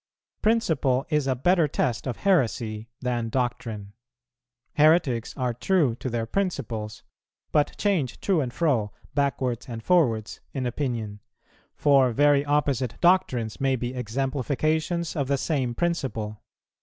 Principle 0.41 1.05
is 1.11 1.27
a 1.27 1.35
better 1.35 1.67
test 1.67 2.07
of 2.07 2.17
heresy 2.25 2.89
than 3.01 3.29
doctrine. 3.29 3.93
Heretics 4.73 5.37
are 5.37 5.53
true 5.53 5.93
to 5.97 6.09
their 6.09 6.25
principles, 6.25 7.03
but 7.51 7.77
change 7.77 8.19
to 8.21 8.41
and 8.41 8.51
fro, 8.51 8.91
backwards 9.13 9.69
and 9.69 9.83
forwards, 9.83 10.39
in 10.55 10.65
opinion; 10.65 11.19
for 11.75 12.11
very 12.13 12.43
opposite 12.43 12.99
doctrines 12.99 13.61
may 13.61 13.75
be 13.75 13.93
exemplifications 13.93 15.15
of 15.15 15.27
the 15.27 15.37
same 15.37 15.75
principle. 15.75 16.41